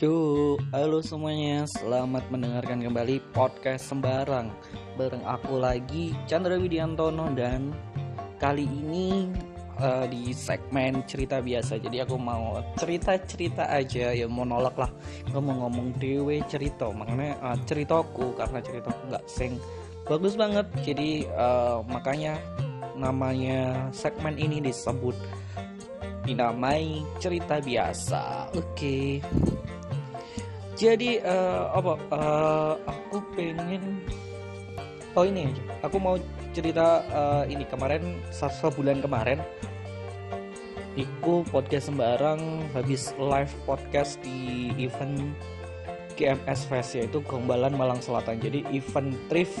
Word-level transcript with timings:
Cuk, 0.00 0.64
halo 0.72 1.04
semuanya, 1.04 1.68
selamat 1.68 2.32
mendengarkan 2.32 2.80
kembali 2.80 3.20
podcast 3.36 3.92
Sembarang. 3.92 4.48
Bareng 4.96 5.20
aku 5.28 5.60
lagi, 5.60 6.16
Chandra 6.24 6.56
Widiantono 6.56 7.28
Dan 7.36 7.68
kali 8.40 8.64
ini 8.64 9.28
uh, 9.76 10.08
di 10.08 10.32
segmen 10.32 11.04
cerita 11.04 11.44
biasa. 11.44 11.76
Jadi 11.76 12.00
aku 12.00 12.16
mau 12.16 12.64
cerita-cerita 12.80 13.68
aja, 13.68 14.16
ya 14.16 14.24
monolog 14.24 14.72
lah. 14.80 14.88
Gak 15.28 15.42
mau 15.44 15.68
ngomong 15.68 15.92
dewe 16.00 16.40
cerita, 16.48 16.88
makanya 16.88 17.36
uh, 17.44 17.60
ceritaku 17.68 18.32
Karena 18.40 18.64
ceritaku 18.64 19.00
gak 19.12 19.28
sing 19.28 19.60
bagus 20.08 20.32
banget. 20.32 20.64
Jadi 20.80 21.28
uh, 21.28 21.84
makanya 21.84 22.40
namanya 22.96 23.92
segmen 23.92 24.40
ini 24.40 24.64
disebut 24.64 25.12
dinamai 26.24 27.04
cerita 27.20 27.60
biasa. 27.60 28.48
Oke. 28.56 29.20
Okay 29.20 29.59
jadi 30.80 31.20
uh, 31.20 31.76
apa 31.76 31.92
uh, 32.08 32.74
aku 32.88 33.20
pengen 33.36 34.00
oh 35.12 35.28
ini 35.28 35.52
aku 35.84 36.00
mau 36.00 36.16
cerita 36.56 37.04
uh, 37.12 37.44
ini. 37.44 37.68
Kemarin 37.68 38.16
satu 38.32 38.72
bulan 38.72 39.04
kemarin 39.04 39.44
Iku 40.98 41.46
podcast 41.52 41.92
sembarang 41.92 42.66
habis 42.74 43.14
live 43.14 43.52
podcast 43.62 44.18
di 44.24 44.72
event 44.74 45.36
GMS 46.18 46.66
Fest 46.66 46.98
yaitu 46.98 47.22
Gombalan 47.28 47.76
Malang 47.76 48.02
Selatan. 48.02 48.40
Jadi 48.42 48.66
event 48.74 49.14
thrift 49.30 49.60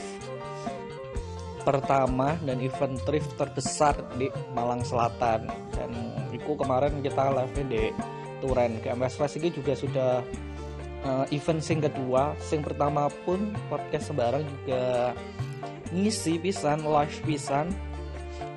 pertama 1.62 2.34
dan 2.48 2.58
event 2.64 2.96
thrift 3.06 3.30
terbesar 3.36 3.94
di 4.16 4.32
Malang 4.56 4.82
Selatan. 4.82 5.46
Dan 5.76 5.92
Iku 6.34 6.58
kemarin 6.58 6.98
kita 7.04 7.30
live 7.30 7.54
di 7.68 7.92
Turen. 8.42 8.82
GMS 8.82 9.14
Fest 9.20 9.38
ini 9.38 9.54
juga 9.54 9.78
sudah 9.78 10.24
uh, 11.04 11.24
event 11.32 11.60
sing 11.60 11.80
kedua 11.80 12.34
sing 12.40 12.60
pertama 12.60 13.08
pun 13.24 13.52
podcast 13.72 14.12
sembarang 14.12 14.44
juga 14.44 15.14
ngisi 15.94 16.38
pisan 16.38 16.86
live 16.86 17.18
pisan. 17.26 17.68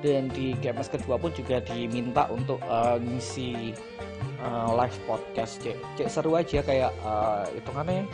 Dan 0.04 0.28
di 0.32 0.52
GMS 0.60 0.92
kedua 0.92 1.16
pun 1.16 1.32
juga 1.32 1.64
diminta 1.64 2.28
untuk 2.28 2.60
uh, 2.68 3.00
ngisi 3.00 3.72
uh, 4.44 4.76
live 4.76 4.96
podcast 5.08 5.60
cek. 5.64 5.76
Cek 5.96 6.08
seru 6.12 6.36
aja 6.36 6.60
kayak 6.60 6.92
uh, 7.00 7.48
hitungannya 7.56 8.04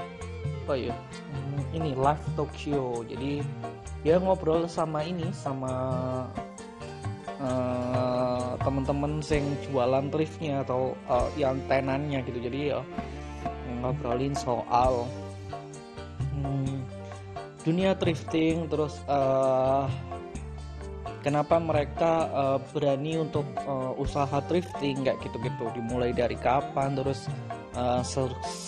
apa 0.66 0.74
ya? 0.78 0.94
Hmm, 0.94 1.62
ini 1.74 1.90
live 1.98 2.26
Tokyo. 2.38 3.02
Jadi 3.06 3.42
dia 4.06 4.22
ngobrol 4.22 4.70
sama 4.70 5.02
ini 5.02 5.34
sama 5.34 5.74
uh, 7.42 8.54
teman-teman 8.62 9.18
sing 9.18 9.42
jualan 9.66 10.06
thriftnya 10.14 10.62
atau 10.62 10.94
uh, 11.10 11.26
yang 11.34 11.58
tenannya 11.66 12.22
gitu. 12.22 12.38
Jadi 12.38 12.70
ya 12.70 12.86
ngobrolin 13.80 14.36
soal 14.36 15.08
hmm, 16.36 16.84
dunia 17.64 17.96
thrifting 17.96 18.68
terus 18.68 19.00
uh, 19.08 19.88
kenapa 21.20 21.60
mereka 21.60 22.28
uh, 22.32 22.58
berani 22.72 23.20
untuk 23.20 23.44
uh, 23.64 23.92
usaha 23.96 24.40
thrifting 24.48 25.04
nggak 25.04 25.20
gitu-gitu. 25.24 25.68
Dimulai 25.76 26.12
dari 26.16 26.36
kapan 26.36 26.96
terus 26.96 27.28
uh, 27.76 28.00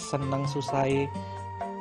senang 0.08 0.44
susai 0.48 1.08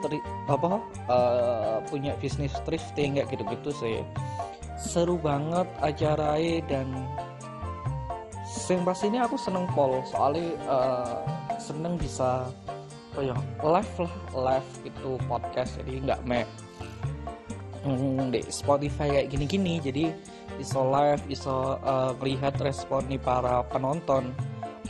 tri 0.02 0.18
apa 0.50 0.82
uh, 1.12 1.78
punya 1.92 2.18
bisnis 2.18 2.56
thrifting 2.64 3.20
nggak 3.20 3.32
gitu-gitu 3.36 3.72
sih. 3.76 4.00
Seru 4.82 5.20
banget 5.22 5.68
acaranya 5.78 6.58
dan 6.66 6.88
yang 8.72 8.88
ini 8.88 9.20
aku 9.20 9.36
seneng 9.36 9.68
pol 9.76 10.00
soalnya 10.08 10.48
uh, 10.64 11.20
seneng 11.60 12.00
bisa 12.00 12.48
oh 13.18 13.24
ya 13.24 13.36
live 13.64 13.96
lah 14.00 14.14
live 14.32 14.70
itu 14.88 15.10
podcast 15.28 15.76
jadi 15.84 15.94
nggak 16.06 16.22
me 16.24 16.42
hmm, 17.84 18.32
di 18.32 18.42
Spotify 18.48 19.20
kayak 19.20 19.28
gini-gini 19.34 19.82
jadi 19.84 20.14
bisa 20.62 20.80
live 20.84 21.24
bisa 21.26 21.82
uh, 21.82 22.12
melihat 22.22 22.54
respon 22.62 23.08
nih 23.10 23.22
para 23.22 23.66
penonton. 23.72 24.30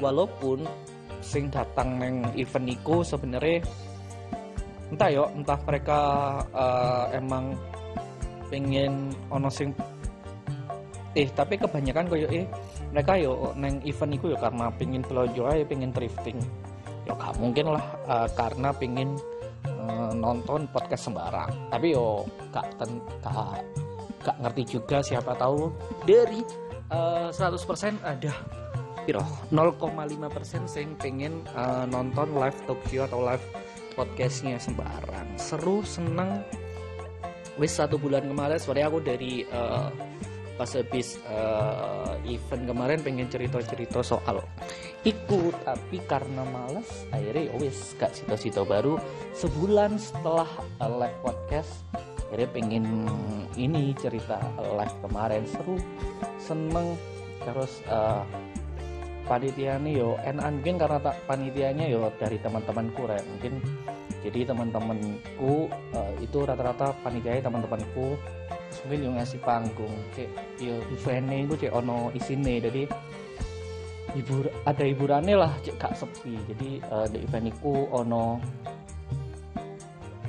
Walaupun 0.03 0.65
sing 1.21 1.53
datang 1.53 2.01
neng 2.01 2.25
event 2.33 2.67
iku 2.67 3.05
sebenarnya 3.05 3.61
entah 4.89 5.09
yo 5.13 5.29
entah 5.37 5.59
mereka 5.63 5.99
uh, 6.51 7.05
emang 7.13 7.53
pengen 8.49 9.13
ono 9.29 9.47
sing 9.47 9.71
eh 11.13 11.29
tapi 11.31 11.55
kebanyakan 11.61 12.09
koyo 12.09 12.27
eh 12.33 12.43
mereka 12.89 13.15
yo 13.21 13.53
neng 13.53 13.79
event 13.85 14.17
iku 14.17 14.33
yo 14.33 14.37
karena 14.41 14.67
pengen 14.75 15.05
belanja 15.05 15.43
aja 15.45 15.63
pengen 15.63 15.93
thrifting 15.93 16.39
ya 17.11 17.19
gak 17.19 17.35
mungkin 17.43 17.65
lah 17.75 17.83
uh, 18.07 18.27
karena 18.31 18.71
pingin 18.71 19.19
uh, 19.67 20.15
nonton 20.15 20.63
podcast 20.71 21.11
sembarang. 21.11 21.51
Tapi 21.67 21.91
yo 21.91 22.23
gak 22.55 22.67
ten 22.79 23.03
gak, 23.19 23.59
gak 24.23 24.37
ngerti 24.39 24.79
juga 24.79 25.03
siapa 25.03 25.35
tahu 25.35 25.75
dari 26.07 26.39
uh, 26.87 27.27
100% 27.27 27.99
ada 27.99 28.33
piro? 29.03 29.23
0,5% 29.51 30.71
sing 30.71 30.95
pengen 30.95 31.43
uh, 31.51 31.83
nonton 31.83 32.31
live 32.37 32.55
show 32.87 33.03
atau 33.03 33.19
live 33.27 33.43
podcastnya 33.91 34.55
sembarang. 34.55 35.35
Seru 35.35 35.83
seneng. 35.83 36.47
Wis 37.59 37.75
satu 37.75 37.99
bulan 37.99 38.23
kemarin 38.23 38.55
sebenarnya 38.55 38.87
aku 38.87 38.99
dari 39.03 39.43
uh, 39.51 39.91
pas 40.55 40.71
habis 40.71 41.19
uh, 41.27 42.15
event 42.23 42.63
kemarin 42.63 42.99
pengen 43.03 43.27
cerita-cerita 43.27 43.99
soal 43.99 44.39
ikut 45.01 45.55
tapi 45.65 45.97
karena 46.05 46.45
males 46.45 46.85
akhirnya 47.09 47.49
ya 47.49 47.53
wis 47.57 47.97
gak 47.97 48.13
cita-cita 48.13 48.61
baru. 48.61 49.01
Sebulan 49.33 49.97
setelah 49.97 50.49
uh, 50.77 50.91
live 51.01 51.19
podcast 51.25 51.71
akhirnya 52.29 52.49
pengen 52.53 52.85
ini 53.57 53.91
cerita 53.97 54.37
live 54.61 54.95
kemarin 55.01 55.43
seru 55.49 55.75
seneng. 56.37 56.93
Terus 57.41 57.81
uh, 57.89 58.21
panitianya 59.25 59.89
yo 59.89 60.21
enak 60.21 60.61
mungkin 60.61 60.77
karena 60.77 60.99
tak 61.01 61.17
panitianya 61.25 61.85
yo 61.89 62.13
dari 62.21 62.37
teman-temanku 62.37 63.09
ya 63.09 63.21
mungkin 63.25 63.53
jadi 64.21 64.53
teman-temanku 64.53 65.65
uh, 65.97 66.13
itu 66.21 66.45
rata-rata 66.45 66.93
panitianya 67.01 67.49
teman-temanku. 67.49 68.13
Mungkin 68.85 68.99
yang 69.03 69.15
ngasih 69.19 69.41
panggung 69.41 69.91
cek 70.13 70.29
yo 70.61 70.77
eventnya 70.93 71.43
itu 71.43 71.53
cek 71.65 71.73
ono 71.73 72.13
isine. 72.13 72.61
Jadi 72.61 72.85
hibur 74.11 74.51
ada 74.67 74.83
hiburannya 74.83 75.35
lah 75.37 75.53
cek 75.63 75.77
kak 75.79 75.93
sepi. 75.95 76.35
Jadi 76.51 76.69
uh, 76.91 77.07
di 77.07 77.23
event 77.23 77.47
itu 77.51 77.73
ono 77.91 78.41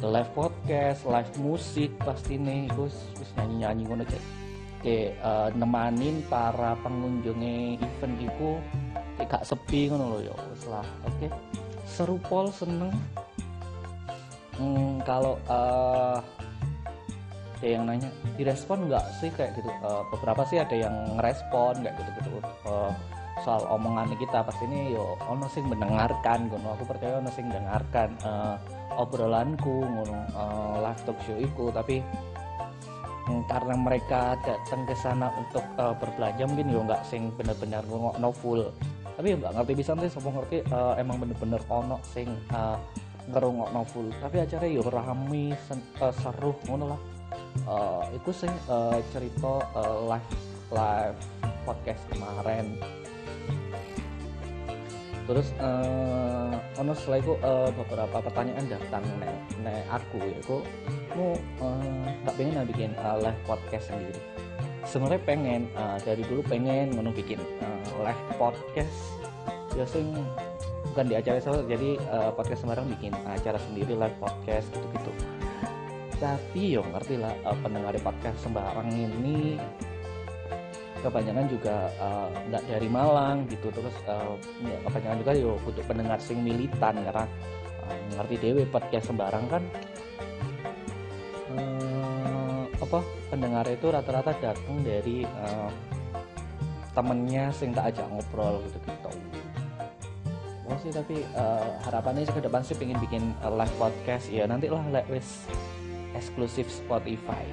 live 0.02 0.32
podcast 0.34 1.06
live 1.06 1.30
musik 1.38 1.94
pasti 2.02 2.34
nih 2.34 2.66
terus 2.74 2.94
terus 3.14 3.30
nyanyi 3.38 3.54
nyanyi 3.62 3.82
ngono 3.86 4.04
cek. 4.06 4.22
Cek 4.82 5.08
uh, 5.22 5.48
nemanin 5.54 6.22
para 6.26 6.74
pengunjungnya 6.82 7.78
event 7.78 8.16
itu 8.18 8.50
cek 9.18 9.28
kak 9.28 9.44
sepi 9.46 9.90
ngono 9.90 10.18
loh 10.18 10.20
ya 10.22 10.34
lah 10.70 10.86
oke. 11.06 11.16
Okay. 11.18 11.30
seru 11.86 12.16
pol 12.24 12.48
seneng. 12.54 12.94
Hmm, 14.56 15.00
kalau 15.02 15.40
uh, 15.50 16.22
ada 17.62 17.66
yang 17.66 17.86
nanya 17.86 18.10
direspon 18.34 18.90
nggak 18.90 19.06
sih? 19.22 19.30
Kayak 19.34 19.58
gitu 19.58 19.70
uh, 19.82 20.02
beberapa 20.14 20.42
sih 20.46 20.58
ada 20.62 20.74
yang 20.74 20.94
ngerespon 21.18 21.82
nggak 21.82 21.94
gitu 21.98 22.10
gitu 22.18 22.30
uh, 22.66 22.90
soal 23.40 23.64
omongan 23.72 24.12
kita 24.20 24.44
pasti 24.44 24.68
ini 24.68 24.92
yo 24.92 25.16
ono 25.24 25.48
sing 25.48 25.64
mendengarkan 25.64 26.52
ngono. 26.52 26.76
Aku 26.76 26.84
percaya 26.84 27.16
ono 27.16 27.32
sing 27.32 27.48
mendengarkan 27.48 28.12
uh, 28.20 28.56
obrolanku 29.00 29.80
ngono 29.88 30.28
uh, 30.36 30.76
live 30.84 31.02
talk 31.08 31.18
show 31.24 31.36
iku. 31.40 31.72
Tapi 31.72 32.04
mm, 33.32 33.48
karena 33.48 33.74
mereka 33.80 34.36
datang 34.44 34.84
ke 34.84 34.92
sana 34.92 35.32
untuk 35.40 35.64
uh, 35.80 35.96
berbelanja 35.96 36.44
mungkin 36.44 36.68
yo 36.68 36.84
nggak 36.84 37.02
sing 37.08 37.32
bener-bener 37.40 37.80
no 38.20 38.30
full. 38.36 38.68
Tapi 39.16 39.40
nggak 39.40 39.52
ngerti 39.56 39.72
bisa 39.80 39.96
nih 39.96 40.12
semua 40.12 40.32
ngerti 40.36 40.68
uh, 40.68 40.94
emang 41.00 41.16
bener-bener 41.24 41.60
ono 41.72 41.96
sing 42.04 42.28
uh, 42.52 42.76
ngerungok 43.32 43.68
full. 43.88 44.12
Tapi 44.20 44.44
acara 44.44 44.68
yo 44.68 44.84
rame 44.84 45.56
uh, 46.04 46.12
seru 46.20 46.52
ngono 46.68 46.84
lah. 46.92 47.00
Uh, 47.64 48.04
itu 48.12 48.44
sih 48.44 48.52
uh, 48.68 49.00
cerita 49.12 49.64
uh, 49.72 50.04
live 50.08 50.28
live 50.72 51.20
podcast 51.64 52.00
kemarin 52.08 52.80
terus 55.28 55.54
uh, 55.62 56.54
ono 56.80 56.92
setelah 56.96 57.18
itu 57.22 57.32
uh, 57.40 57.70
beberapa 57.74 58.16
pertanyaan 58.22 58.66
datang 58.66 59.04
nek 59.22 59.36
nek 59.62 59.82
aku 59.90 60.18
ya 60.18 60.36
aku 60.42 60.56
mau 61.14 61.32
uh, 61.62 62.06
tak 62.26 62.34
pengen 62.40 62.66
bikin 62.66 62.90
uh, 62.98 63.16
live 63.20 63.40
podcast 63.46 63.92
sendiri. 63.92 64.20
Sebenarnya 64.82 65.22
pengen 65.22 65.70
uh, 65.78 65.96
dari 66.02 66.26
dulu 66.26 66.42
pengen 66.46 66.96
ngono 66.98 67.14
bikin 67.14 67.38
uh, 67.62 68.02
live 68.02 68.24
podcast. 68.40 68.98
Ya 69.72 69.88
sing 69.88 70.12
bukan 70.92 71.08
di 71.08 71.16
acara 71.16 71.40
saya 71.40 71.64
jadi 71.64 71.96
uh, 72.12 72.30
podcast 72.36 72.66
sembarang 72.66 72.84
bikin 72.92 73.16
acara 73.24 73.56
sendiri 73.56 73.96
live 73.96 74.16
podcast 74.20 74.68
gitu 74.68 74.86
gitu 74.92 75.12
tapi 76.22 76.78
yo 76.78 76.86
ngerti 76.86 77.18
lah 77.18 77.34
uh, 77.42 77.56
pendengar 77.58 77.98
podcast 77.98 78.38
sembarang 78.46 78.94
ini 78.94 79.58
kebanyakan 81.02 81.46
juga 81.50 81.90
eh, 81.98 82.28
nggak 82.48 82.62
uh, 82.62 82.68
dari 82.70 82.88
Malang 82.88 83.36
gitu. 83.50 83.68
Terus 83.74 83.94
uh, 84.06 84.34
ya, 84.62 84.78
kebanyakan 84.86 85.18
juga 85.20 85.32
yo 85.34 85.52
butuh 85.66 85.84
pendengar 85.84 86.18
sing 86.22 86.38
militan 86.40 86.94
karena 87.02 87.24
uh, 87.82 87.96
ngerti 88.18 88.36
dewe 88.38 88.62
podcast 88.70 89.10
sembarang 89.10 89.44
kan 89.50 89.62
uh, 91.52 92.64
apa 92.78 93.00
pendengar 93.28 93.66
itu 93.66 93.86
rata-rata 93.90 94.32
datang 94.38 94.78
dari 94.86 95.26
uh, 95.26 95.70
temennya 96.92 97.48
sing 97.50 97.72
tak 97.72 97.94
ajak 97.94 98.06
ngobrol 98.12 98.60
gitu 98.68 98.78
gitu 98.84 99.10
oh 100.72 100.78
sih 100.80 100.92
tapi 100.94 101.20
uh, 101.36 101.76
harapannya 101.84 102.24
ke 102.24 102.40
depan 102.40 102.64
sih 102.64 102.72
pengen 102.72 102.96
bikin 102.96 103.36
uh, 103.44 103.52
live 103.52 103.76
podcast. 103.76 104.32
Ya 104.32 104.48
nanti 104.48 104.72
lah 104.72 104.80
wis 105.12 105.44
eksklusif 106.16 106.72
Spotify. 106.72 107.44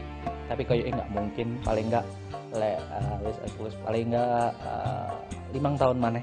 Tapi 0.47 0.63
kayak 0.63 0.95
nggak 0.95 1.09
mungkin. 1.11 1.59
Paling 1.67 1.91
nggak 1.91 2.05
le 2.53 2.73
uh, 2.77 3.17
eksklusif. 3.45 3.77
Paling 3.85 4.13
nggak 4.13 4.51
uh, 4.65 5.09
limang 5.53 5.75
tahun 5.77 5.97
mana 6.01 6.21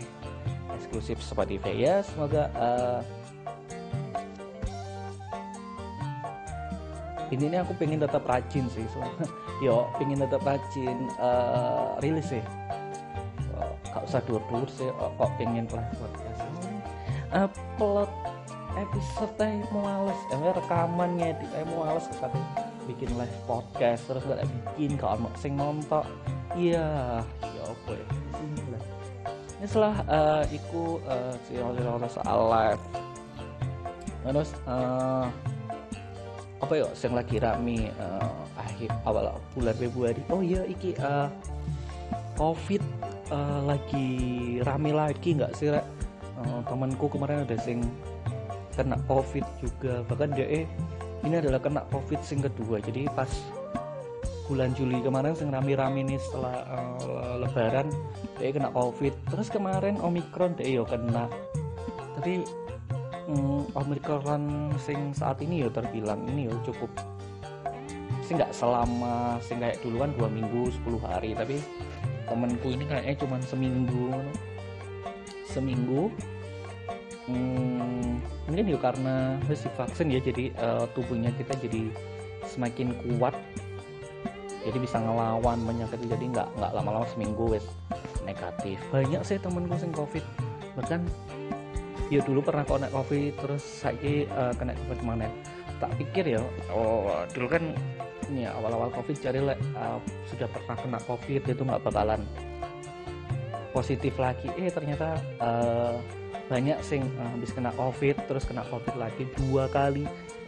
eksklusif 0.75 1.23
Spotify. 1.23 1.75
Ya 1.75 2.03
semoga 2.03 2.51
uh, 2.59 3.01
ini 7.31 7.51
ini 7.51 7.57
aku 7.59 7.75
pengen 7.75 7.99
tetap 8.03 8.23
rajin 8.27 8.71
sih 8.71 8.87
so, 8.95 9.03
yo 9.65 9.91
pengen 9.99 10.23
tetap 10.23 10.43
rajin 10.47 10.99
uh, 11.19 11.99
rilis 12.03 12.31
sih. 12.31 12.43
Gak 13.87 14.05
usah 14.05 14.21
dur-dur 14.29 14.69
sih 14.69 14.87
uh, 14.87 15.11
kok 15.17 15.31
pengen 15.41 15.65
live 15.73 15.95
podcast. 15.97 16.43
Upload 17.33 18.11
episode 18.77 19.33
teh 19.41 19.57
males. 19.73 20.21
Eh 20.31 20.39
rekaman 20.39 21.17
ngedit 21.17 21.51
eh 21.57 21.65
males 21.65 22.07
kata 22.13 22.66
bikin 22.87 23.11
live 23.19 23.39
podcast 23.45 24.07
terus 24.07 24.23
gak 24.25 24.47
bikin 24.47 24.95
kalau 24.95 25.29
sing 25.37 25.59
nonton. 25.59 26.07
Iya 26.55 27.21
ya 27.43 27.63
apa 27.67 27.91
ya. 27.93 28.07
Ini 29.57 29.67
setelah 29.67 29.97
uh, 30.07 30.45
iku 30.53 31.01
uh, 31.09 31.35
cerita 31.49 32.09
soal 32.09 32.39
live. 32.49 32.83
Terus 34.27 34.51
uh, 34.69 35.27
apa 36.57 36.73
ya 36.73 36.87
yang 36.89 37.15
lagi 37.15 37.37
rame 37.37 37.79
uh, 38.01 38.33
akhir 38.57 38.91
awal 39.05 39.37
bulan 39.53 39.77
Februari. 39.77 40.23
Oh 40.33 40.41
iya 40.41 40.65
iki 40.65 40.97
uh, 41.03 41.29
covid 42.39 42.81
lagi 43.67 44.09
rame 44.63 44.95
lagi 44.95 45.35
nggak 45.35 45.51
sih 45.59 45.75
uh, 45.75 46.61
temanku 46.71 47.11
kemarin 47.11 47.43
ada 47.43 47.59
sing 47.59 47.83
kena 48.77 49.01
covid 49.09 49.43
juga. 49.59 50.05
Bahkan 50.07 50.37
dia 50.37 50.63
eh 50.63 50.67
ini 51.25 51.41
adalah 51.41 51.61
kena 51.63 51.83
covid 51.89 52.21
sing 52.21 52.45
kedua. 52.45 52.83
Jadi 52.83 53.09
pas 53.15 53.31
bulan 54.47 54.71
Juli 54.79 55.03
kemarin 55.03 55.35
sing 55.35 55.51
rame-rame 55.51 56.07
nih 56.07 56.21
setelah 56.23 56.63
uh, 57.01 57.35
lebaran 57.41 57.89
dia 58.37 58.53
kena 58.53 58.71
covid. 58.75 59.15
Terus 59.33 59.49
kemarin 59.49 59.97
omikron 60.03 60.53
dia 60.59 60.83
yo 60.83 60.85
kena. 60.85 61.31
Tapi 62.17 62.45
hmm, 63.27 63.75
Omicron 63.75 64.73
sing 64.79 65.11
saat 65.13 65.43
ini 65.43 65.67
ya 65.67 65.69
terbilang 65.69 66.23
ini 66.31 66.49
ya 66.49 66.55
cukup 66.63 66.89
sih 68.27 68.35
nggak 68.35 68.51
selama 68.51 69.39
sing 69.39 69.63
kayak 69.63 69.79
dulu 69.87 70.03
kan 70.03 70.11
dua 70.19 70.29
minggu 70.31 70.71
10 70.83 70.99
hari. 71.07 71.31
Tapi 71.35 71.57
temenku 72.27 72.75
ini 72.75 72.85
kayaknya 72.87 73.15
cuma 73.23 73.37
seminggu 73.43 74.11
seminggu 75.47 76.11
hmm, 77.31 77.66
mungkin 78.57 78.73
ya 78.73 78.81
karena 78.81 79.37
masih 79.45 79.69
vaksin 79.77 80.09
ya 80.09 80.17
jadi 80.17 80.49
uh, 80.57 80.89
tubuhnya 80.97 81.29
kita 81.37 81.61
jadi 81.61 81.93
semakin 82.49 82.89
kuat. 83.05 83.37
Jadi 84.65 84.81
bisa 84.81 84.97
ngelawan 84.97 85.61
penyakit 85.61 86.01
jadi 86.01 86.25
nggak 86.25 86.49
nggak 86.57 86.73
lama-lama 86.73 87.05
seminggu 87.13 87.53
wes 87.53 87.69
negatif. 88.25 88.81
Banyak 88.89 89.21
sih 89.29 89.37
temenku 89.37 89.77
sing 89.77 89.93
covid. 89.93 90.25
Bahkan 90.73 91.05
ya 92.09 92.25
dulu 92.25 92.41
pernah 92.41 92.65
kena 92.65 92.89
covid 92.97 93.37
terus 93.37 93.61
saya 93.61 94.25
uh, 94.33 94.57
kena 94.57 94.73
covid 94.73 95.05
mana 95.05 95.29
tak 95.77 95.93
pikir 96.01 96.25
ya 96.25 96.41
oh 96.73 97.29
dulu 97.37 97.61
kan 97.61 97.77
ini 98.33 98.49
ya 98.49 98.57
awal-awal 98.57 98.89
covid 98.89 99.21
cari 99.21 99.37
uh, 99.45 100.01
sudah 100.33 100.49
pernah 100.49 100.77
kena 100.81 100.99
covid 101.05 101.45
itu 101.45 101.61
nggak 101.61 101.85
bakalan 101.93 102.25
positif 103.77 104.17
lagi. 104.17 104.49
Eh 104.57 104.73
ternyata 104.73 105.21
uh, 105.45 106.01
banyak 106.47 106.79
sing 106.83 107.03
uh, 107.19 107.27
habis 107.35 107.51
kena 107.51 107.75
covid 107.75 108.15
terus 108.31 108.47
kena 108.47 108.63
covid 108.71 108.95
lagi 108.95 109.27
dua 109.35 109.67
kali. 109.71 110.07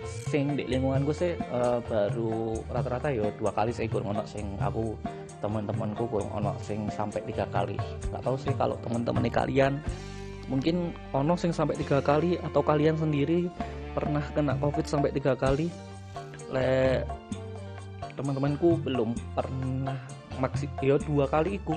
Sing 0.09 0.55
di 0.55 0.65
lingkungan 0.65 1.03
gue 1.05 1.17
sih 1.17 1.33
uh, 1.51 1.83
baru 1.85 2.63
rata-rata 2.71 3.11
ya 3.11 3.29
dua 3.35 3.51
kali 3.51 3.75
saya 3.75 3.91
ikut 3.91 4.03
ngono 4.07 4.23
sing 4.25 4.47
aku 4.63 4.95
teman-temanku 5.43 6.07
gue 6.07 6.23
ngono 6.23 6.55
sing 6.63 6.87
sampai 6.95 7.21
tiga 7.27 7.45
kali. 7.51 7.77
Nggak 8.09 8.23
tahu 8.23 8.37
sih 8.39 8.55
kalau 8.55 8.79
teman-teman 8.81 9.27
kalian 9.27 9.83
mungkin 10.49 10.97
ono 11.13 11.35
sing 11.37 11.53
sampai 11.53 11.77
tiga 11.77 12.01
kali 12.01 12.41
atau 12.41 12.63
kalian 12.65 12.97
sendiri 12.97 13.51
pernah 13.93 14.23
kena 14.33 14.55
covid 14.57 14.87
sampai 14.87 15.11
tiga 15.13 15.35
kali? 15.35 15.69
Le 16.49 17.03
teman-temanku 18.15 18.81
belum 18.83 19.15
pernah 19.35 19.99
maksud 20.39 20.71
ya 20.83 20.99
dua 21.03 21.27
kali 21.27 21.59
iku 21.59 21.75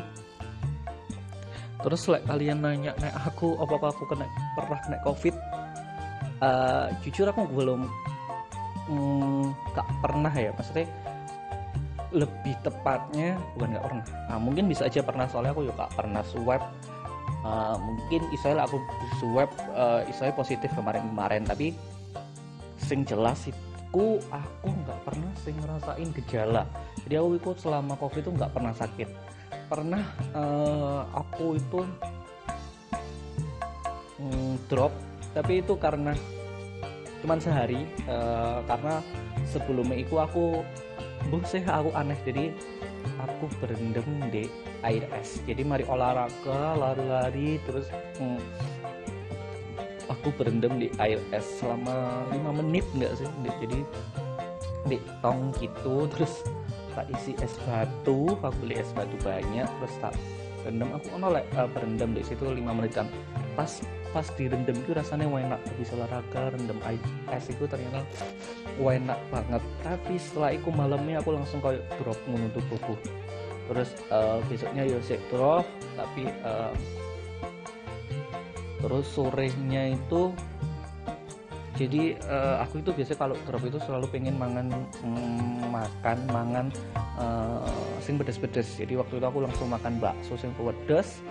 terus 1.81 2.05
le 2.07 2.21
kalian 2.25 2.61
nanya 2.61 2.93
nek 3.01 3.13
aku 3.25 3.57
apakah 3.57 3.89
aku 3.89 4.05
kena 4.09 4.25
pernah 4.53 4.79
kena 4.85 4.97
covid. 5.05 5.35
Uh, 6.41 6.89
jujur 7.05 7.29
aku 7.29 7.45
belum 7.53 7.85
mm, 8.89 9.45
gak 9.77 9.89
pernah 10.01 10.33
ya. 10.33 10.49
Maksudnya 10.57 10.89
lebih 12.11 12.55
tepatnya 12.65 13.37
bukan 13.53 13.77
gak 13.77 13.85
pernah. 13.85 14.05
Nah, 14.29 14.39
mungkin 14.41 14.65
bisa 14.65 14.89
aja 14.89 15.05
pernah 15.05 15.29
soalnya 15.29 15.53
aku 15.53 15.69
juga 15.69 15.85
pernah 15.93 16.23
swab. 16.25 16.61
Uh, 17.41 17.77
mungkin 17.81 18.21
Israel 18.33 18.65
aku 18.65 18.77
swab 19.17 19.49
uh, 19.73 20.05
Israel 20.05 20.33
positif 20.37 20.69
kemarin-kemarin 20.77 21.41
tapi 21.41 21.73
sing 22.77 23.01
jelas 23.01 23.49
itu 23.49 24.05
aku 24.29 24.69
nggak 24.69 24.99
pernah 25.05 25.31
sing 25.41 25.57
ngerasain 25.57 26.09
gejala. 26.21 26.63
Jadi 27.05 27.13
aku 27.17 27.27
ikut 27.41 27.57
selama 27.57 27.97
covid 27.97 28.21
itu 28.21 28.31
nggak 28.33 28.53
pernah 28.53 28.73
sakit 28.77 29.09
pernah 29.71 30.03
uh, 30.35 31.07
aku 31.15 31.55
itu 31.55 31.79
mm, 34.19 34.67
drop. 34.67 34.91
Tapi 35.31 35.63
itu 35.63 35.79
karena 35.79 36.11
cuman 37.23 37.39
sehari 37.39 37.87
uh, 38.11 38.59
karena 38.67 38.99
sebelumnya 39.47 39.95
itu 39.95 40.19
aku 40.19 40.59
buh 41.31 41.43
aku 41.47 41.89
aneh. 41.95 42.19
Jadi 42.27 42.51
aku 43.15 43.47
berendam 43.63 44.03
di 44.27 44.51
air 44.83 45.07
es. 45.15 45.39
Jadi 45.47 45.63
mari 45.63 45.87
olahraga 45.87 46.75
lari-lari 46.75 47.63
terus 47.63 47.87
hmm, 48.19 48.43
aku 50.11 50.35
berendam 50.35 50.75
di 50.75 50.91
air 50.99 51.23
es 51.31 51.47
selama 51.63 52.27
5 52.35 52.59
menit 52.59 52.83
enggak 52.91 53.15
sih 53.15 53.27
jadi 53.63 53.79
di 54.89 54.97
tong 55.23 55.55
gitu 55.61 56.09
terus 56.11 56.43
tak 56.93 57.07
isi 57.11 57.33
es 57.39 57.55
batu 57.67 58.35
aku 58.39 58.55
beli 58.63 58.79
es 58.79 58.89
batu 58.91 59.15
banyak 59.23 59.67
terus 59.67 59.95
tak 60.03 60.13
rendam. 60.63 60.89
Aku 60.95 61.17
nolak 61.17 61.45
uh, 61.57 61.67
berendam 61.69 62.13
di 62.13 62.21
situ 62.21 62.45
5 62.45 62.57
menit 62.61 62.93
kan 62.93 63.07
pas 63.57 63.81
pas 64.11 64.27
direndam 64.35 64.75
itu 64.75 64.91
rasanya 64.91 65.27
enak 65.27 65.59
bisa 65.79 65.95
olahraga 65.95 66.51
rendam 66.51 66.79
es 67.31 67.45
itu 67.47 67.63
ternyata 67.65 68.03
enak 68.79 69.19
banget. 69.31 69.63
Tapi 69.83 70.13
setelah 70.19 70.51
itu 70.55 70.69
malamnya 70.71 71.19
aku 71.19 71.35
langsung 71.35 71.59
kayak 71.63 71.83
drop 72.01 72.19
menutup 72.27 72.63
tubuh. 72.69 72.97
Terus 73.71 73.89
uh, 74.11 74.43
besoknya 74.51 74.83
ya 74.83 74.99
drop 75.31 75.65
tapi 75.95 76.27
uh, 76.43 76.73
terus 78.81 79.05
sorenya 79.13 79.93
itu 79.93 80.33
jadi 81.87 82.03
uh, 82.29 82.55
aku 82.61 82.85
itu 82.85 82.91
biasanya 82.93 83.19
kalau 83.25 83.35
drop 83.49 83.63
itu 83.65 83.79
selalu 83.81 84.05
pengen 84.13 84.35
mangan 84.37 84.67
mm, 85.01 85.73
makan 85.73 86.17
mangan 86.29 86.65
uh, 87.17 87.65
sing 88.03 88.21
pedes-pedes. 88.21 88.77
Jadi 88.77 88.93
waktu 88.97 89.17
itu 89.17 89.25
aku 89.25 89.41
langsung 89.41 89.67
makan 89.71 89.97
bakso 89.97 90.37
sing 90.37 90.53
pedes. 90.53 91.21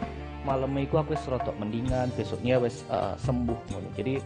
Malam 0.43 0.73
itu 0.81 0.97
aku 0.97 1.13
wis 1.13 1.25
rotok 1.29 1.53
mendingan 1.61 2.09
besoknya 2.17 2.57
wis 2.57 2.81
uh, 2.89 3.13
sembuh 3.21 3.61
jadi 3.93 4.17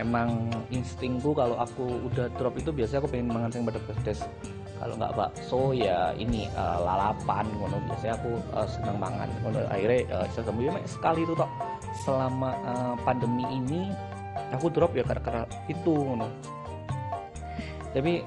emang 0.00 0.48
instingku 0.72 1.36
kalau 1.36 1.60
aku 1.60 2.08
udah 2.08 2.32
drop 2.40 2.56
itu 2.56 2.72
biasanya 2.72 3.04
aku 3.04 3.10
pengen 3.12 3.28
mangan 3.28 3.52
yang 3.52 3.68
pedes-pedes. 3.68 4.24
Kalau 4.80 4.96
nggak 4.96 5.12
bakso 5.12 5.76
ya 5.76 6.16
ini 6.16 6.48
uh, 6.56 6.80
lalapan 6.80 7.44
ngono. 7.60 7.76
Biasanya 7.84 8.16
aku 8.16 8.32
uh, 8.56 8.64
seneng 8.64 8.96
mangan 8.96 9.28
ngono. 9.44 9.60
Akhirnya 9.68 10.00
uh, 10.08 10.24
bisa 10.24 10.40
sembuh. 10.40 10.62
Ya 10.64 10.72
sekali 10.88 11.20
itu 11.28 11.36
tok. 11.36 11.50
Selama 12.00 12.50
uh, 12.64 12.94
pandemi 13.04 13.44
ini 13.52 13.92
aku 14.54 14.66
drop 14.70 14.92
ya 14.94 15.04
karena 15.06 15.44
itu 15.66 15.92
ngono. 15.92 16.28
Tapi 17.90 18.22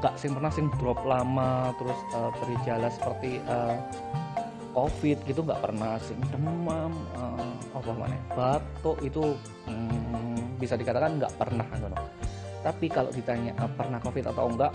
nggak 0.00 0.14
uh, 0.14 0.20
sing 0.20 0.36
pernah 0.36 0.52
sing 0.52 0.66
drop 0.76 1.00
lama 1.08 1.72
terus 1.80 1.98
uh, 2.12 2.30
bergejala 2.36 2.88
seperti 2.92 3.40
uh, 3.48 3.76
covid 4.74 5.18
gitu 5.24 5.40
nggak 5.46 5.62
pernah 5.62 5.96
sing 6.02 6.18
demam 6.28 6.92
uh, 7.14 7.48
apa 7.72 7.90
mana 7.94 8.18
batuk 8.34 8.98
itu 9.06 9.38
um, 9.70 10.36
bisa 10.58 10.74
dikatakan 10.74 11.16
nggak 11.22 11.32
pernah 11.38 11.64
gitu 11.78 12.02
tapi 12.60 12.86
kalau 12.90 13.08
ditanya 13.14 13.54
uh, 13.62 13.70
pernah 13.70 14.02
covid 14.02 14.26
atau 14.28 14.50
enggak 14.50 14.74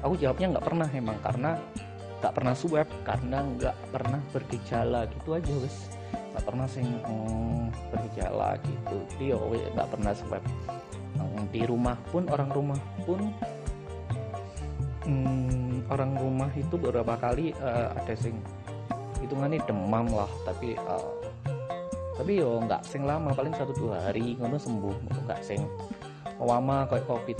aku 0.00 0.14
jawabnya 0.16 0.56
nggak 0.56 0.66
pernah 0.66 0.88
emang 0.94 1.18
karena 1.20 1.58
nggak 2.18 2.34
pernah 2.34 2.54
swab 2.54 2.88
karena 3.06 3.38
nggak 3.46 3.76
pernah 3.94 4.20
bergejala 4.34 5.06
gitu 5.06 5.38
aja 5.38 5.52
wes. 5.62 5.76
Nggak 6.34 6.44
pernah 6.44 6.66
sing 6.66 6.86
bergejala 7.94 8.07
gejala 8.18 8.58
gitu 8.66 8.98
dia 9.22 9.38
nggak 9.78 9.88
pernah 9.94 10.12
swab 10.12 10.42
di 11.54 11.62
rumah 11.64 11.96
pun 12.10 12.26
orang 12.28 12.50
rumah 12.50 12.80
pun 13.06 13.30
hmm, 15.06 15.88
orang 15.88 16.12
rumah 16.18 16.50
itu 16.52 16.74
beberapa 16.76 17.14
kali 17.16 17.54
uh, 17.62 17.94
ada 17.94 18.14
sing 18.18 18.36
hitungannya 19.22 19.62
demam 19.64 20.06
lah 20.12 20.28
tapi 20.44 20.74
uh, 20.76 21.16
tapi 22.18 22.42
yo 22.42 22.58
nggak 22.58 22.82
sing 22.82 23.06
lama 23.06 23.30
paling 23.30 23.54
satu 23.54 23.70
dua 23.78 24.10
hari 24.10 24.34
ngono 24.36 24.58
sembuh 24.58 24.96
nggak 25.24 25.40
sing 25.46 25.62
lama 26.38 26.86
kayak 26.90 27.06
covid. 27.06 27.38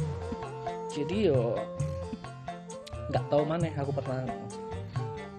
Jadi 0.91 1.31
yo 1.31 1.59
nggak 3.11 3.25
tahu 3.27 3.43
mana 3.43 3.71
aku 3.75 3.91
pernah 3.91 4.23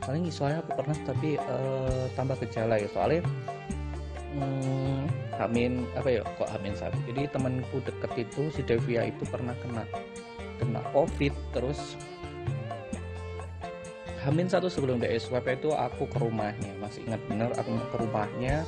paling 0.03 0.27
soalnya 0.27 0.59
aku 0.63 0.71
pernah 0.79 0.97
tapi 1.07 1.29
uh, 1.39 2.05
tambah 2.19 2.35
gejala 2.43 2.83
ya. 2.83 2.87
Soalnya 2.91 3.23
hmm, 4.35 5.03
Amin 5.39 5.87
apa 5.95 6.11
ya 6.11 6.21
kok 6.35 6.51
Amin 6.51 6.75
satu 6.75 6.99
jadi 7.07 7.31
temanku 7.31 7.79
deket 7.87 8.27
itu 8.27 8.51
si 8.51 8.61
Devia 8.61 9.07
itu 9.07 9.23
pernah 9.23 9.55
kena 9.63 9.87
kena 10.59 10.83
covid 10.91 11.31
terus 11.55 11.95
Hamin 14.19 14.51
satu 14.51 14.67
sebelum 14.67 14.99
dia 14.99 15.15
swab 15.15 15.47
itu 15.47 15.71
aku 15.71 16.03
ke 16.11 16.19
rumahnya 16.19 16.75
masih 16.83 17.07
ingat 17.07 17.23
bener 17.31 17.49
aku 17.55 17.71
ke 17.87 17.97
rumahnya. 18.03 18.67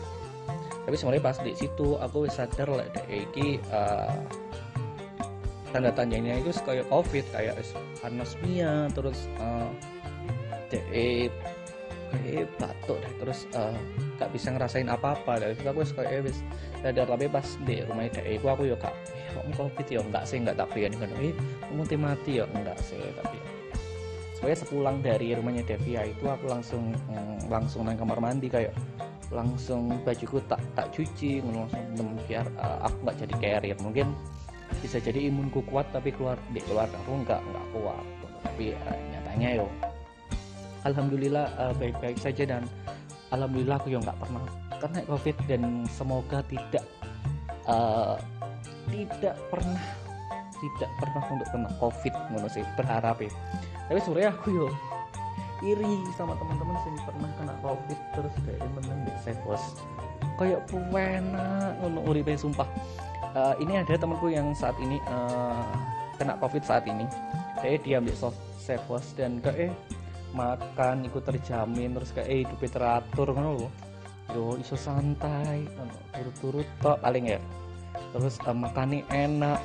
Tapi 0.88 0.96
sebenarnya 0.96 1.24
pas 1.28 1.38
di 1.44 1.52
situ 1.54 2.00
aku 2.00 2.24
sadar 2.32 2.72
lah 2.72 2.88
deh 2.88 3.28
iki 3.28 3.60
uh, 3.68 4.16
tanda 5.76 5.92
tandanya 5.92 6.40
itu 6.40 6.56
kayak 6.64 6.88
covid 6.88 7.28
kayak 7.36 7.60
anosmia 8.02 8.88
terus 8.96 9.28
uh, 9.44 9.68
deh 10.72 11.28
kayak 12.12 12.52
batuk 12.60 12.98
deh 13.00 13.14
terus 13.24 13.40
uh, 13.56 13.76
gak 14.20 14.30
bisa 14.36 14.48
ngerasain 14.52 14.90
apa-apa 14.92 15.40
dari 15.40 15.54
situ 15.56 15.68
aku 15.72 15.82
kayak 15.98 16.28
wis 16.28 16.40
sadar 16.84 17.08
tapi 17.08 17.26
pas 17.32 17.48
di 17.64 17.76
rumah 17.88 18.06
deh 18.12 18.24
aku 18.38 18.48
aku 18.52 18.64
ya 18.70 18.78
kak 18.78 18.96
eh, 19.16 19.32
kok 19.32 19.46
covid 19.56 19.88
ya 19.88 20.00
enggak 20.04 20.24
sih 20.28 20.38
enggak 20.44 20.56
tak 20.60 20.70
kan 20.76 21.10
eh 21.20 21.34
mau 21.74 21.86
mati 21.88 22.32
ya 22.42 22.46
enggak 22.52 22.78
sih 22.84 23.00
tapi 23.18 23.38
pokoknya 24.42 24.58
sepulang 24.58 24.98
dari 25.06 25.28
rumahnya 25.38 25.64
Devia 25.70 26.02
itu 26.10 26.26
aku 26.26 26.50
langsung 26.50 26.90
mm, 26.90 27.46
langsung 27.54 27.86
nang 27.86 27.94
kamar 27.94 28.18
mandi 28.18 28.50
kayak 28.50 28.74
langsung 29.32 29.96
bajuku 30.04 30.44
tak 30.46 30.60
tak 30.76 30.92
cuci 30.92 31.40
langsung 31.40 32.20
biar 32.28 32.46
uh, 32.60 32.84
aku 32.84 32.98
nggak 33.08 33.18
jadi 33.26 33.34
carrier. 33.40 33.78
Mungkin 33.80 34.12
bisa 34.84 35.00
jadi 35.00 35.32
imunku 35.32 35.64
kuat 35.68 35.88
tapi 35.96 36.12
keluar 36.12 36.36
di 36.52 36.60
keluar 36.64 36.88
aku 36.92 37.24
nggak 37.24 37.40
nggak 37.40 37.66
kuat. 37.72 38.06
Tapi 38.44 38.76
uh, 38.76 38.98
nyatanya 39.16 39.50
yo 39.64 39.66
alhamdulillah 40.86 41.46
uh, 41.58 41.74
baik-baik 41.78 42.18
saja 42.18 42.44
dan 42.46 42.64
alhamdulillah 43.32 43.78
aku 43.80 43.94
yo 43.94 44.00
nggak 44.02 44.18
pernah 44.18 44.44
kena 44.82 45.02
covid 45.06 45.36
dan 45.46 45.86
semoga 45.88 46.42
tidak 46.50 46.86
uh, 47.70 48.18
tidak 48.90 49.38
pernah 49.54 49.84
tidak 50.62 50.92
pernah 51.02 51.24
untuk 51.30 51.48
kena 51.50 51.70
covid 51.82 52.14
ngono 52.34 52.48
sih 52.50 52.66
berharap 52.78 53.18
ya. 53.22 53.32
Tapi 53.90 54.00
sebenarnya 54.02 54.32
aku 54.34 54.48
yo 54.54 54.68
iri 55.62 56.06
sama 56.18 56.34
teman-teman 56.38 56.76
sih 56.82 56.92
pernah 57.06 57.30
kena 57.38 57.54
covid 57.62 58.00
terus 58.18 58.34
kayak 58.46 58.66
menang 58.78 59.00
di 59.06 59.14
Sevos 59.22 59.64
kayak 60.38 60.66
puena 60.70 61.78
ngono 61.82 62.00
uripe 62.10 62.34
sumpah. 62.34 62.66
Uh, 63.32 63.56
ini 63.64 63.80
ada 63.80 63.96
temanku 63.96 64.28
yang 64.28 64.52
saat 64.52 64.76
ini 64.82 65.00
uh, 65.08 65.64
kena 66.18 66.36
covid 66.42 66.66
saat 66.66 66.86
ini. 66.90 67.06
Dia 67.62 68.02
ambil 68.02 68.18
soft 68.18 68.42
dan 69.14 69.38
kayak 69.38 69.70
makan 70.32 71.08
ikut 71.08 71.24
terjamin 71.24 71.96
terus 71.96 72.12
kayak 72.16 72.28
eh 72.32 72.70
teratur 72.70 73.36
kan 73.36 73.44
lo 73.52 73.68
yo 74.32 74.56
iso 74.56 74.80
santai 74.80 75.68
turut-turut 76.16 76.68
tok 76.80 76.98
paling 77.04 77.36
ya. 77.36 77.40
Terus 78.16 78.40
uh, 78.48 78.56
makannya 78.56 79.04
enak. 79.12 79.60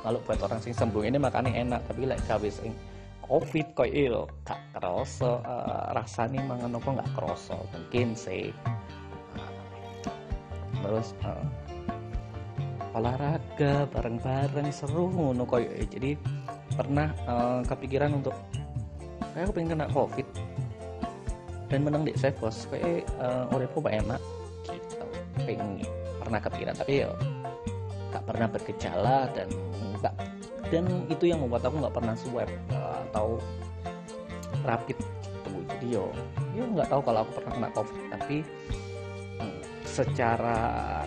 Kalau 0.00 0.18
buat 0.24 0.40
orang 0.42 0.60
sing 0.64 0.74
sembuh 0.74 1.06
ini 1.06 1.20
makannya 1.20 1.54
enak 1.54 1.80
tapi 1.86 2.08
like 2.08 2.24
gawe 2.24 2.48
sing 2.48 2.72
covid 3.20 3.66
kok 3.76 3.86
il 3.86 4.26
gak 4.42 4.58
kerasa 4.74 5.38
uh, 5.44 5.94
rasanya 5.94 6.40
mangan 6.50 6.80
apa 6.80 6.88
nggak 6.98 7.10
kerasa 7.14 7.54
mungkin 7.70 8.08
sih. 8.18 8.50
Terus 10.80 11.14
uh, 11.22 11.44
olahraga 12.96 13.86
bareng-bareng 13.86 14.74
seru 14.74 15.14
ngono 15.14 15.46
koyo 15.46 15.70
jadi 15.86 16.18
pernah 16.74 17.14
uh, 17.28 17.60
kepikiran 17.62 18.18
untuk 18.18 18.34
kayak 19.34 19.44
aku 19.48 19.52
pengen 19.56 19.70
kena 19.76 19.86
covid. 19.90 20.26
Dan 21.70 21.86
menang 21.86 22.02
di 22.02 22.12
Sevos 22.18 22.66
kayak 22.66 23.06
uh, 23.22 23.46
uripku 23.54 23.78
enak 23.86 24.18
gitu. 24.66 25.06
Pengen 25.46 25.86
pernah 26.18 26.40
kepikiran 26.42 26.74
tapi 26.74 27.06
ya 27.06 27.10
gak 28.10 28.24
pernah 28.26 28.46
bergejala 28.50 29.30
dan 29.34 29.48
nggak 29.98 30.14
dan 30.70 30.84
itu 31.10 31.24
yang 31.26 31.42
membuat 31.42 31.66
aku 31.66 31.82
nggak 31.82 31.94
pernah 31.94 32.14
swab 32.14 32.50
uh, 32.70 33.02
atau 33.10 33.38
rapid 34.62 34.98
gitu. 34.98 35.50
Jadi 35.66 35.86
yo 35.94 36.04
yo 36.54 36.66
nggak 36.70 36.90
tahu 36.90 37.02
kalau 37.02 37.26
aku 37.26 37.42
pernah 37.42 37.52
kena 37.58 37.68
covid. 37.74 37.98
Tapi 38.14 38.36
hmm, 39.42 39.60
secara 39.82 40.58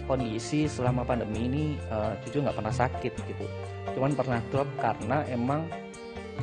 kondisi 0.03 0.67
selama 0.67 1.07
pandemi 1.07 1.47
ini 1.47 1.63
uh, 1.91 2.15
jujur 2.27 2.43
nggak 2.43 2.57
pernah 2.59 2.75
sakit 2.75 3.13
gitu. 3.15 3.45
Cuman 3.95 4.11
pernah 4.15 4.39
drop 4.51 4.67
karena 4.79 5.23
emang 5.31 5.67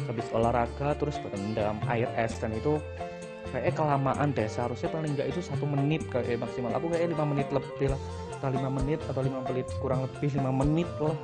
habis 0.09 0.27
olahraga 0.33 0.97
terus 0.97 1.17
berendam 1.21 1.77
air 1.91 2.09
es 2.17 2.37
dan 2.39 2.55
itu 2.55 2.79
kayak 3.51 3.75
kelamaan 3.75 4.31
deh. 4.33 4.47
Seharusnya 4.47 4.89
paling 4.89 5.13
nggak 5.19 5.29
itu 5.35 5.41
satu 5.43 5.67
menit 5.67 6.07
kayak 6.09 6.41
maksimal. 6.41 6.71
Aku 6.75 6.87
kayak 6.89 7.13
lima 7.13 7.25
menit 7.27 7.49
lebih 7.51 7.93
lah. 7.93 8.01
Atau 8.41 8.49
lima 8.57 8.71
menit 8.73 9.01
atau 9.05 9.21
lima 9.21 9.41
menit 9.45 9.67
kurang 9.83 10.07
lebih 10.07 10.31
lima 10.39 10.53
menit 10.55 10.89
lah. 11.03 11.17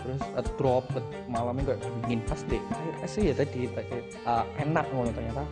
Terus 0.00 0.22
uh, 0.32 0.46
drop 0.56 0.88
ke 0.96 1.00
malamnya 1.28 1.76
gak 1.76 1.80
dingin. 1.84 2.20
Pas 2.24 2.40
deh 2.48 2.60
air 2.60 2.94
es 3.04 3.14
ya 3.20 3.34
tadi 3.36 3.68
uh, 4.24 4.44
enak 4.56 4.86
ngono 4.94 5.10
ternyata. 5.12 5.44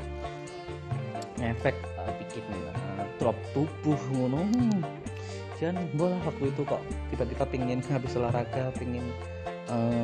Efek 1.38 1.76
uh, 2.00 2.12
bikin 2.18 2.44
uh, 2.72 3.04
drop 3.20 3.36
tubuh 3.52 3.98
ngono. 4.14 4.42
Hmm. 4.48 4.82
jangan 5.58 5.90
bola 5.98 6.14
waktu 6.22 6.54
itu 6.54 6.62
kok 6.62 6.78
tiba-tiba 7.10 7.44
pingin 7.50 7.82
habis 7.90 8.14
olahraga 8.14 8.70
pingin 8.78 9.02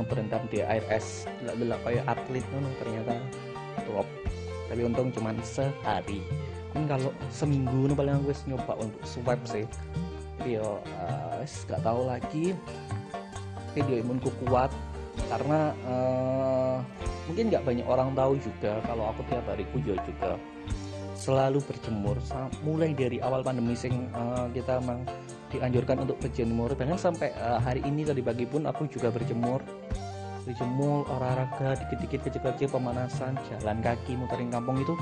berendam 0.05 0.45
di 0.53 0.61
air 0.61 0.85
es 0.93 1.25
belak-belak 1.41 1.81
kayak 1.85 2.05
atlet 2.05 2.45
ngono 2.53 2.69
ternyata 2.81 3.15
drop 3.89 4.09
tapi 4.69 4.81
untung 4.85 5.13
cuma 5.13 5.31
sehari. 5.45 6.25
Kan 6.75 6.91
kalau 6.91 7.15
seminggu 7.31 7.87
nih 7.87 7.97
paling 7.97 8.15
aku 8.19 8.35
nyoba 8.51 8.73
untuk 8.81 9.03
swab 9.07 9.41
sih. 9.47 9.67
Yo 10.43 10.83
uh, 10.99 11.45
gak 11.45 11.83
tahu 11.85 12.11
lagi. 12.11 12.59
Video 13.75 14.03
imunku 14.03 14.31
kuat 14.47 14.71
karena 15.31 15.71
uh, 15.87 16.79
mungkin 17.31 17.51
nggak 17.51 17.65
banyak 17.67 17.87
orang 17.87 18.11
tahu 18.19 18.35
juga 18.39 18.83
kalau 18.87 19.15
aku 19.15 19.23
tiap 19.31 19.47
hari 19.47 19.67
kujo 19.71 19.95
juga 19.95 20.39
selalu 21.15 21.63
berjemur 21.63 22.19
mulai 22.67 22.91
dari 22.93 23.23
awal 23.23 23.47
pandemi 23.47 23.79
sing 23.79 24.11
uh, 24.15 24.51
kita 24.51 24.83
memang 24.83 25.07
dianjurkan 25.55 26.03
untuk 26.03 26.19
berjemur. 26.19 26.75
Bahkan 26.75 26.99
sampai 26.99 27.31
uh, 27.39 27.63
hari 27.63 27.81
ini 27.87 28.03
tadi 28.03 28.21
pagi 28.21 28.45
pun 28.45 28.67
aku 28.67 28.91
juga 28.91 29.15
berjemur. 29.15 29.63
Berjemur 30.45 31.09
olahraga 31.09 31.81
dikit-dikit 31.81 32.29
kecil-kecil 32.29 32.69
pemanasan 32.69 33.33
jalan 33.49 33.81
kaki 33.81 34.13
muterin 34.19 34.53
kampung 34.53 34.77
itu 34.77 34.93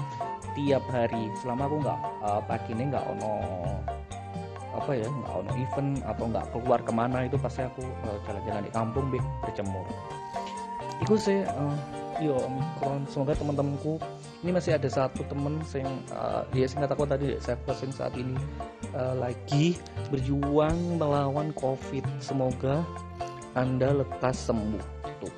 tiap 0.54 0.84
hari. 0.92 1.32
Selama 1.42 1.66
aku 1.66 1.76
nggak 1.82 1.98
uh, 2.22 2.40
pagi 2.46 2.70
ini 2.76 2.92
nggak 2.92 3.04
ono 3.18 3.34
apa 4.72 4.96
ya 4.96 5.04
nggak 5.04 5.34
ono 5.36 5.52
event 5.60 5.90
atau 6.08 6.24
nggak 6.32 6.46
keluar 6.48 6.80
ke 6.80 6.92
mana 6.96 7.28
itu 7.28 7.36
pasti 7.36 7.60
aku 7.60 7.84
eh, 7.84 8.18
jalan-jalan 8.24 8.62
di 8.64 8.72
kampung 8.72 9.04
be 9.12 9.18
berjemur. 9.44 9.84
Itu 11.02 11.14
sih 11.18 11.42
uh, 11.42 11.76
yo 12.22 12.38
omikron. 12.38 13.02
Semoga 13.10 13.34
teman-temanku 13.34 13.98
ini 14.46 14.50
masih 14.54 14.78
ada 14.78 14.88
satu 14.90 15.26
temen 15.26 15.58
yang 15.74 15.90
uh, 16.14 16.46
dia 16.54 16.66
singkat 16.70 16.90
aku 16.94 17.06
tadi 17.06 17.34
saya 17.42 17.58
pesan 17.66 17.90
saat 17.90 18.14
ini 18.14 18.34
uh, 18.96 19.14
lagi 19.16 19.76
berjuang 20.08 21.00
melawan 21.00 21.52
covid. 21.56 22.04
Semoga 22.20 22.84
anda 23.52 23.92
lekas 23.92 24.48
sembuh. 24.48 24.84
Tuh. 25.20 25.34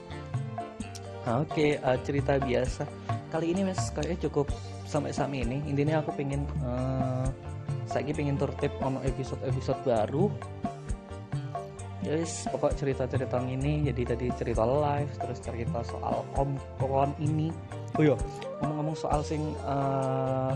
Nah, 1.24 1.42
oke 1.42 1.50
okay, 1.50 1.70
uh, 1.82 1.98
cerita 2.02 2.38
biasa. 2.38 2.84
Kali 3.34 3.50
ini 3.50 3.66
mas 3.66 3.90
kayaknya 3.90 4.30
cukup 4.30 4.46
sampai 4.86 5.10
saat 5.10 5.32
ini. 5.34 5.58
Intinya 5.66 5.98
aku 5.98 6.14
pengen 6.14 6.46
uh, 6.62 7.26
saya 7.90 8.10
pengen 8.10 8.38
tertip 8.38 8.70
ono 8.82 9.02
episode-episode 9.02 9.80
baru. 9.82 10.30
Guys 12.04 12.44
pokok 12.52 12.76
cerita-cerita 12.76 13.40
ini. 13.48 13.88
Jadi 13.88 14.02
tadi 14.04 14.26
cerita 14.36 14.62
live 14.62 15.10
terus 15.16 15.40
cerita 15.40 15.80
soal 15.82 16.22
omikron 16.36 17.16
ini. 17.18 17.48
Oh 17.96 18.02
iya. 18.02 18.16
Ngomong-ngomong 18.60 18.96
soal 18.98 19.24
sing 19.24 19.40
uh, 19.64 20.52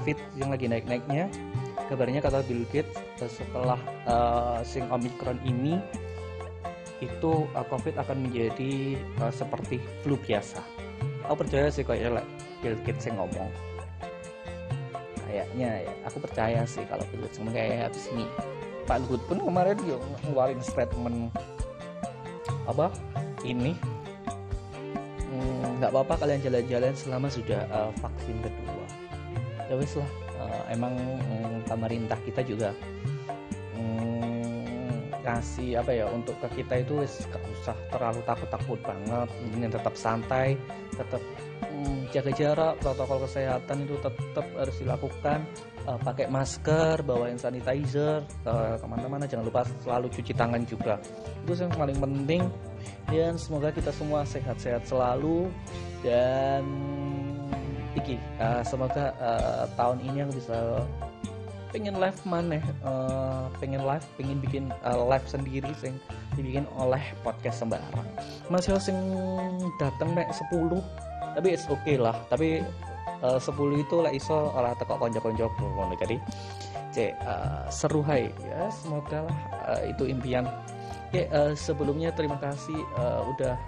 covid 0.00 0.16
yang 0.40 0.48
lagi 0.48 0.64
naik-naiknya. 0.64 1.28
Kabarnya 1.92 2.24
kata 2.24 2.40
Bill 2.48 2.64
Gates 2.72 2.96
setelah 3.20 3.76
uh, 4.08 4.64
sing 4.64 4.88
omikron 4.88 5.36
ini 5.44 5.76
itu 7.04 7.44
uh, 7.52 7.66
covid 7.68 8.00
akan 8.00 8.24
menjadi 8.24 8.96
uh, 9.20 9.28
seperti 9.28 9.76
flu 10.00 10.16
biasa. 10.16 10.64
Aku 11.28 11.44
percaya 11.44 11.68
sih 11.68 11.84
kayak 11.84 12.16
like 12.16 12.30
Bill 12.64 12.80
Gates 12.80 13.12
yang 13.12 13.20
ngomong. 13.20 13.52
Kayaknya 15.28 15.84
ya 15.84 15.92
aku 16.08 16.16
percaya 16.24 16.64
sih 16.64 16.88
kalau 16.88 17.04
Bill 17.12 17.28
Gates 17.28 17.36
kayak 17.36 17.92
habis 17.92 18.08
ini. 18.16 18.24
Pak 18.88 19.04
Luhut 19.04 19.20
pun 19.28 19.36
kemarin 19.36 19.76
dia 19.84 20.00
ngeluarin 20.24 20.64
statement 20.64 21.28
apa 22.64 22.88
ini 23.44 23.76
hmm, 25.28 25.78
nggak 25.78 25.90
hmm, 25.92 26.00
apa-apa 26.00 26.14
kalian 26.26 26.40
jalan-jalan 26.42 26.92
selama 26.96 27.28
sudah 27.30 27.60
uh, 27.70 27.92
vaksin 28.02 28.40
kedua 28.42 28.59
ya 29.70 29.74
wes 29.78 29.94
lah. 29.94 30.10
Uh, 30.40 30.62
emang 30.72 30.94
um, 31.30 31.62
pemerintah 31.68 32.18
kita 32.26 32.42
juga 32.42 32.74
um, 33.78 34.98
kasih 35.22 35.78
apa 35.78 35.92
ya 35.94 36.08
untuk 36.10 36.34
ke 36.42 36.64
kita 36.64 36.82
itu 36.82 37.04
wes 37.04 37.22
gak 37.30 37.44
usah 37.60 37.76
terlalu 37.94 38.20
takut-takut 38.26 38.80
banget. 38.82 39.28
Ini 39.54 39.70
tetap 39.70 39.94
santai 39.94 40.58
tetap 40.90 41.22
um, 41.70 42.04
jaga 42.10 42.32
jarak 42.34 42.74
protokol 42.82 43.24
kesehatan 43.24 43.86
itu 43.86 43.96
tetap 44.02 44.46
harus 44.58 44.76
dilakukan. 44.76 45.40
Uh, 45.88 45.96
pakai 45.96 46.28
masker 46.28 47.00
bawain 47.06 47.40
sanitizer. 47.40 48.20
Uh, 48.44 48.76
ke 48.76 48.86
mana-mana 48.88 49.24
jangan 49.24 49.48
lupa 49.48 49.64
selalu 49.80 50.12
cuci 50.12 50.32
tangan 50.36 50.60
juga. 50.68 51.00
Itu 51.46 51.56
yang 51.56 51.72
paling 51.72 51.98
penting. 52.00 52.42
Dan 53.08 53.40
semoga 53.40 53.72
kita 53.72 53.88
semua 53.94 54.26
sehat-sehat 54.28 54.84
selalu. 54.84 55.48
Dan 56.00 56.64
iki 57.98 58.16
uh, 58.38 58.62
semoga 58.62 59.14
uh, 59.18 59.64
tahun 59.74 59.98
ini 60.06 60.26
aku 60.26 60.32
bisa 60.38 60.86
pengen 61.70 62.02
live 62.02 62.20
mana 62.26 62.58
uh, 62.82 63.46
pengen 63.62 63.86
live 63.86 64.06
pengen 64.18 64.38
bikin 64.42 64.64
uh, 64.82 65.06
live 65.06 65.26
sendiri 65.26 65.70
sing 65.78 65.94
dibikin 66.34 66.66
oleh 66.74 67.02
podcast 67.22 67.62
sembarang. 67.62 68.06
Masih 68.50 68.78
sing 68.82 68.98
datang 69.78 70.14
mek 70.14 70.30
10 70.30 70.70
tapi 71.38 71.48
it's 71.54 71.66
okay 71.70 71.94
lah. 71.94 72.14
Tapi 72.26 72.62
uh, 73.22 73.38
10 73.38 73.54
itu 73.82 73.96
lah 74.02 74.10
iso 74.10 74.50
olah 74.54 74.74
teko 74.74 74.98
konco-konco 74.98 75.46
ngono. 75.58 75.94
Jadi 75.98 76.18
cek 76.90 77.12
uh, 77.22 77.62
seru 77.70 78.02
hai. 78.06 78.30
Ya 78.42 78.66
semoga 78.74 79.30
lah 79.30 79.38
uh, 79.70 79.82
itu 79.86 80.10
impian. 80.10 80.46
Oke, 81.10 81.26
uh, 81.34 81.54
sebelumnya 81.58 82.14
terima 82.14 82.38
kasih 82.38 82.78
uh, 82.94 83.26
udah 83.34 83.58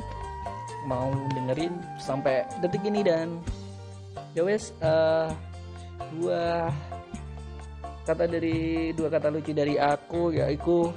mau 0.87 1.11
dengerin 1.35 1.75
sampai 1.99 2.47
detik 2.62 2.83
ini 2.87 3.02
dan 3.02 3.43
ya 4.33 4.42
wes 4.45 4.73
uh, 4.81 5.28
dua 6.16 6.69
kata 8.02 8.25
dari 8.26 8.90
dua 8.97 9.09
kata 9.09 9.31
lucu 9.31 9.54
dari 9.54 9.78
aku 9.78 10.35
yaitu 10.35 10.90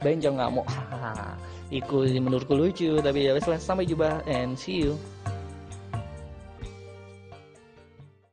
benjong 0.00 0.36
nggak 0.40 0.50
mau 0.50 0.64
iku 1.78 2.02
menurutku 2.08 2.56
lucu 2.56 2.98
tapi 2.98 3.30
ya 3.30 3.36
wes 3.36 3.46
sampai 3.62 3.86
jumpa 3.86 4.24
and 4.26 4.58
see 4.58 4.84
you 4.88 4.98